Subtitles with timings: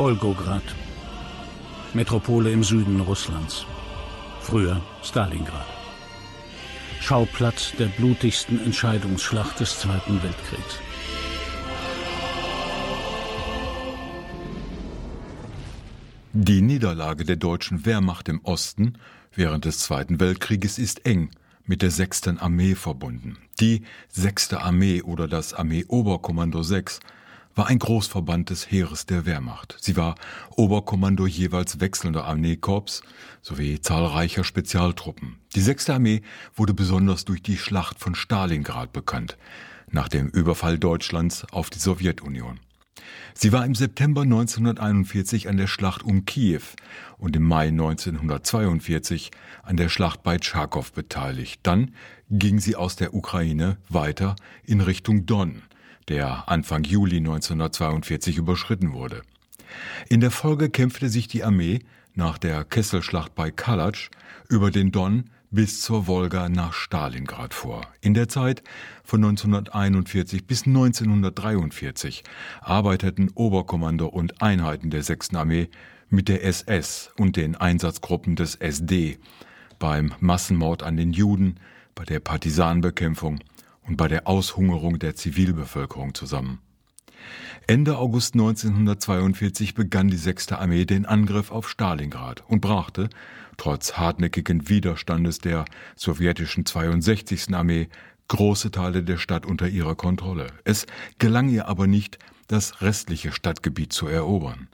[0.00, 0.62] Wolgograd.
[1.92, 3.66] Metropole im Süden Russlands.
[4.40, 5.66] Früher Stalingrad.
[7.02, 10.78] Schauplatz der blutigsten Entscheidungsschlacht des Zweiten Weltkriegs.
[16.32, 18.94] Die Niederlage der deutschen Wehrmacht im Osten
[19.34, 21.28] während des Zweiten Weltkrieges ist eng
[21.66, 22.38] mit der 6.
[22.38, 23.36] Armee verbunden.
[23.60, 24.54] Die 6.
[24.54, 27.00] Armee oder das Armee-Oberkommando 6
[27.60, 29.76] war ein Großverband des Heeres der Wehrmacht.
[29.82, 30.14] Sie war
[30.56, 33.02] Oberkommando jeweils wechselnder Armeekorps
[33.42, 35.36] sowie zahlreicher Spezialtruppen.
[35.54, 35.90] Die 6.
[35.90, 36.22] Armee
[36.54, 39.36] wurde besonders durch die Schlacht von Stalingrad bekannt,
[39.90, 42.60] nach dem Überfall Deutschlands auf die Sowjetunion.
[43.34, 46.62] Sie war im September 1941 an der Schlacht um Kiew
[47.18, 49.32] und im Mai 1942
[49.64, 51.60] an der Schlacht bei Tscharkow beteiligt.
[51.64, 51.94] Dann
[52.30, 55.60] ging sie aus der Ukraine weiter in Richtung Don,
[56.10, 59.22] der Anfang Juli 1942 überschritten wurde.
[60.08, 61.78] In der Folge kämpfte sich die Armee
[62.14, 64.10] nach der Kesselschlacht bei Kalatsch
[64.48, 67.82] über den Don bis zur Wolga nach Stalingrad vor.
[68.00, 68.62] In der Zeit
[69.04, 72.24] von 1941 bis 1943
[72.60, 75.34] arbeiteten Oberkommando und Einheiten der 6.
[75.34, 75.68] Armee
[76.08, 79.18] mit der SS und den Einsatzgruppen des SD
[79.78, 81.56] beim Massenmord an den Juden,
[81.94, 83.38] bei der Partisanenbekämpfung
[83.86, 86.60] und bei der Aushungerung der Zivilbevölkerung zusammen.
[87.66, 90.52] Ende August 1942 begann die 6.
[90.52, 93.10] Armee den Angriff auf Stalingrad und brachte,
[93.56, 95.64] trotz hartnäckigen Widerstandes der
[95.94, 97.54] sowjetischen 62.
[97.54, 97.88] Armee,
[98.28, 100.48] große Teile der Stadt unter ihrer Kontrolle.
[100.64, 100.86] Es
[101.18, 104.68] gelang ihr aber nicht, das restliche Stadtgebiet zu erobern.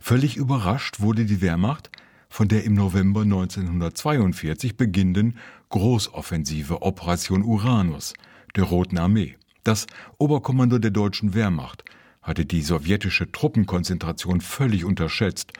[0.00, 1.90] Völlig überrascht wurde die Wehrmacht
[2.28, 8.14] von der im November 1942 beginnenden Großoffensive Operation Uranus
[8.56, 9.36] der Roten Armee.
[9.64, 9.86] Das
[10.18, 11.84] Oberkommando der deutschen Wehrmacht
[12.22, 15.52] hatte die sowjetische Truppenkonzentration völlig unterschätzt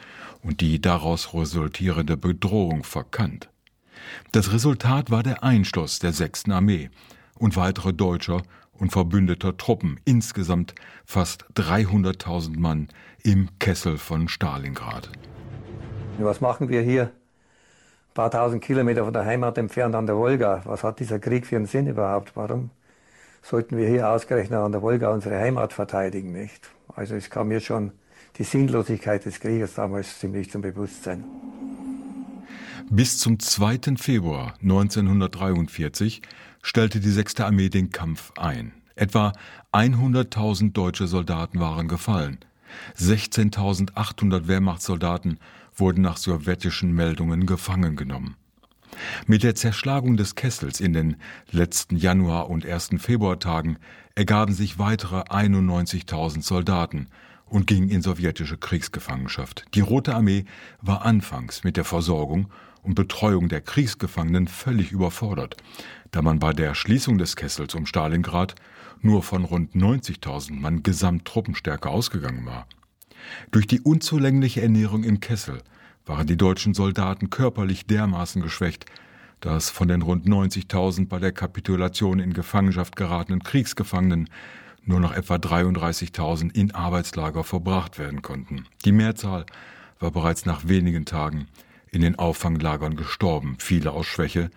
[0.42, 3.48] und die daraus resultierende Bedrohung verkannt.
[4.32, 6.50] Das Resultat war der Einschluss der 6.
[6.50, 6.90] Armee
[7.38, 8.42] und weitere deutscher
[8.72, 12.88] und verbündeter Truppen, insgesamt fast 300.000 Mann
[13.22, 15.10] im Kessel von Stalingrad.
[16.18, 17.04] Was machen wir hier?
[17.04, 20.62] Ein paar tausend Kilometer von der Heimat entfernt an der Wolga.
[20.64, 22.36] Was hat dieser Krieg für einen Sinn überhaupt?
[22.36, 22.70] Warum
[23.42, 26.70] sollten wir hier ausgerechnet an der Wolga unsere Heimat verteidigen, nicht?
[26.94, 27.92] Also es kam mir schon
[28.38, 31.24] die Sinnlosigkeit des Krieges damals ziemlich zum Bewusstsein.
[32.90, 33.96] Bis zum 2.
[33.96, 36.22] Februar 1943
[36.62, 37.40] stellte die 6.
[37.40, 38.72] Armee den Kampf ein.
[38.94, 39.32] Etwa
[39.72, 42.38] 100.000 deutsche Soldaten waren gefallen.
[42.98, 45.38] 16.800 Wehrmachtssoldaten
[45.74, 48.36] wurden nach sowjetischen Meldungen gefangen genommen.
[49.26, 51.16] Mit der Zerschlagung des Kessels in den
[51.50, 53.78] letzten Januar- und ersten Februartagen
[54.14, 57.08] ergaben sich weitere 91.000 Soldaten
[57.46, 59.66] und gingen in sowjetische Kriegsgefangenschaft.
[59.74, 60.44] Die Rote Armee
[60.80, 62.48] war anfangs mit der Versorgung
[62.82, 65.56] und Betreuung der Kriegsgefangenen völlig überfordert,
[66.10, 68.54] da man bei der Schließung des Kessels um Stalingrad
[69.00, 72.66] nur von rund 90.000 Mann Gesamttruppenstärke ausgegangen war.
[73.50, 75.62] Durch die unzulängliche Ernährung im Kessel
[76.06, 78.86] waren die deutschen Soldaten körperlich dermaßen geschwächt,
[79.40, 84.28] dass von den rund 90.000 bei der Kapitulation in Gefangenschaft geratenen Kriegsgefangenen
[84.84, 88.66] nur noch etwa 33.000 in Arbeitslager verbracht werden konnten.
[88.84, 89.46] Die Mehrzahl
[89.98, 91.46] war bereits nach wenigen Tagen
[91.90, 94.50] in den Auffanglagern gestorben, viele aus Schwäche,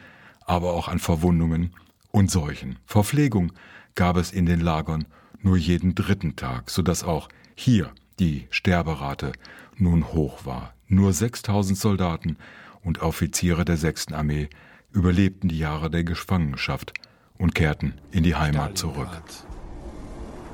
[0.45, 1.73] aber auch an Verwundungen
[2.11, 2.77] und Seuchen.
[2.85, 3.51] Verpflegung
[3.95, 5.05] gab es in den Lagern
[5.41, 9.33] nur jeden dritten Tag, so dass auch hier die Sterberate
[9.77, 10.74] nun hoch war.
[10.87, 12.37] Nur 6000 Soldaten
[12.83, 14.13] und Offiziere der 6.
[14.13, 14.49] Armee
[14.91, 16.93] überlebten die Jahre der Gefangenschaft
[17.39, 19.09] und kehrten in die Heimat zurück.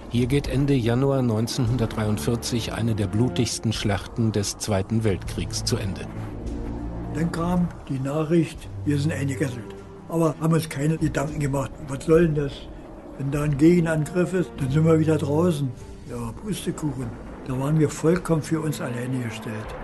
[0.09, 6.07] Hier geht Ende Januar 1943 eine der blutigsten Schlachten des Zweiten Weltkriegs zu Ende.
[7.13, 9.75] Dann kam die Nachricht, wir sind eingekesselt.
[10.07, 12.53] Aber haben uns keine Gedanken gemacht, was soll denn das?
[13.17, 15.69] Wenn da ein Gegenangriff ist, dann sind wir wieder draußen.
[16.09, 17.07] Ja, Pustekuchen.
[17.47, 19.75] Da waren wir vollkommen für uns alleine gestellt.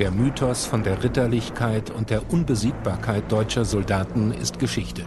[0.00, 5.04] Der Mythos von der Ritterlichkeit und der Unbesiegbarkeit deutscher Soldaten ist Geschichte.